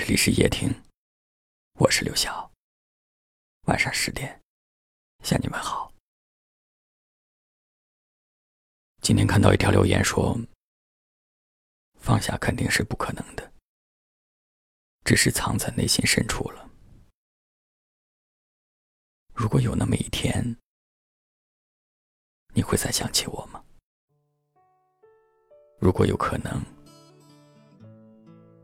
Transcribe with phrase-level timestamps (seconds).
[0.00, 0.66] 这里是夜听，
[1.74, 2.50] 我是刘晓。
[3.66, 4.40] 晚上十点，
[5.22, 5.92] 向你们好。
[9.02, 10.34] 今天看到一条留言说
[12.00, 13.52] ：“放下肯定是不可能的，
[15.04, 16.70] 只是藏在内心深处了。
[19.34, 20.56] 如果有那么一天，
[22.54, 23.62] 你会再想起我吗？
[25.78, 26.64] 如果有可能。”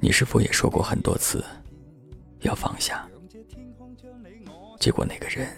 [0.00, 1.44] 你是否也说过很多次
[2.40, 3.08] 要放下？
[4.80, 5.48] 结果那个人，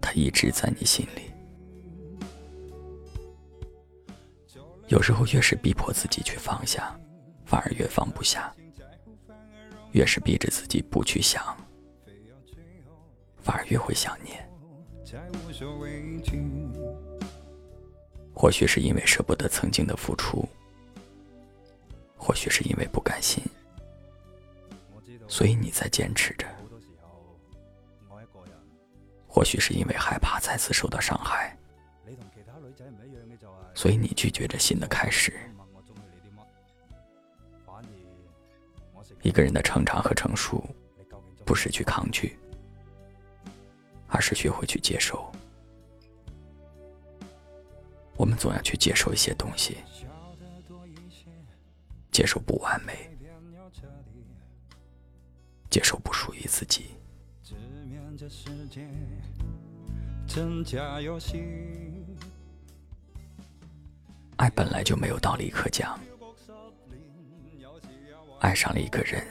[0.00, 1.22] 他一直在你心里。
[4.88, 6.98] 有时候越是逼迫自己去放下，
[7.44, 8.52] 反而越放不下；
[9.92, 11.44] 越是逼着自己不去想，
[13.40, 14.48] 反而越会想念。
[18.34, 20.44] 或许是因为舍不得曾经的付出。
[22.18, 23.42] 或许是因为不甘心，
[25.28, 26.46] 所以你在坚持着。
[29.26, 31.56] 或许是因为害怕再次受到伤害，
[33.72, 35.32] 所以你拒绝着新的开始。
[39.22, 40.62] 一个人的成长和成熟，
[41.44, 42.36] 不是去抗拒，
[44.08, 45.30] 而是学会去接受。
[48.16, 49.76] 我们总要去接受一些东西。
[52.20, 52.92] 接受不完美，
[55.70, 56.86] 接受不属于自己。
[64.36, 65.96] 爱本来就没有道理可讲。
[68.40, 69.24] 爱上了一个人，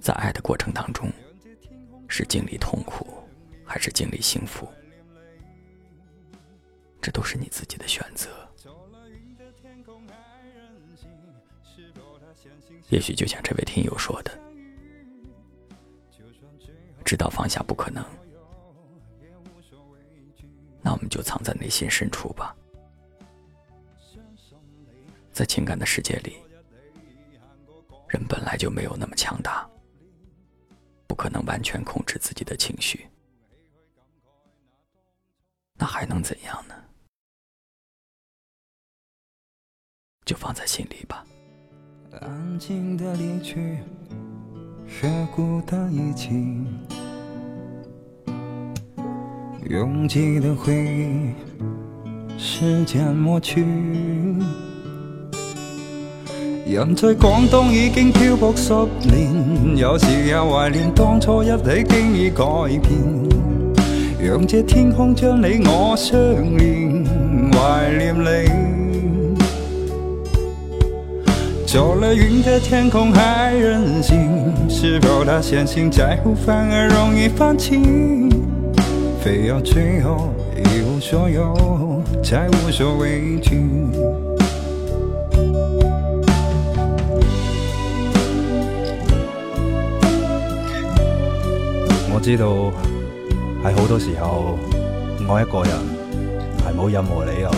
[0.00, 1.08] 在爱的过程当中，
[2.08, 3.06] 是经历痛苦，
[3.64, 4.68] 还是经历幸福，
[7.00, 8.49] 这都是你自己的选择。
[12.88, 14.30] 也许就像这位听友说的，
[17.04, 18.04] 知道放下不可能，
[20.82, 22.56] 那我们就藏在内心深处吧。
[25.30, 26.36] 在情感的世界里，
[28.08, 29.68] 人本来就没有那么强大，
[31.06, 33.08] 不可能完全控制自己的情绪，
[35.74, 36.74] 那还能怎样呢？
[40.26, 41.26] 就放在心里吧。
[42.22, 43.78] 安静的离去，
[45.00, 46.30] 和孤单一起，
[49.70, 51.30] 拥挤的回忆，
[52.36, 53.64] 时间抹去。
[56.66, 58.72] 人在广东已经漂泊十
[59.08, 62.44] 年，有时也怀念当初一起，经已改
[62.82, 64.20] 变。
[64.20, 66.12] 让这天空将你我相
[66.56, 67.04] 连，
[67.52, 68.89] 怀念你。
[71.72, 77.80] 走了云的天空还任性，是否他相信在乎反而容易放弃？
[79.22, 83.60] 非要最后一无所有，才无所畏惧。
[92.12, 92.50] 我知道，
[93.62, 94.58] 系好多时候，
[95.28, 96.18] 我一个人
[96.58, 97.50] 系冇任何理由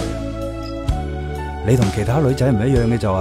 [1.67, 3.19] 你同其他女仔唔一样嘅就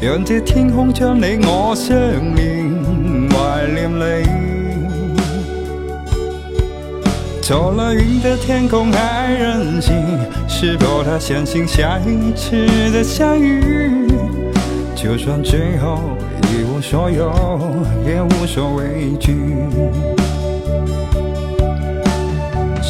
[0.00, 1.96] 让这天空将你我相
[2.36, 2.72] 连，
[3.30, 4.28] 怀念你。
[7.42, 9.94] 走了云的天空任性，
[10.46, 14.04] 是否他相信下一次的相遇？
[14.94, 15.98] 就算最后
[16.52, 17.32] 一无所有，
[18.06, 19.32] 也无所畏惧。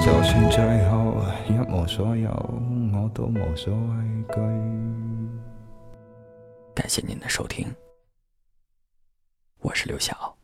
[0.00, 0.58] 就算最
[0.88, 1.14] 后
[1.46, 2.30] 一无所有
[2.94, 4.40] 我都无所畏惧
[6.74, 7.66] 感谢您的收听
[9.60, 10.34] 我是刘晓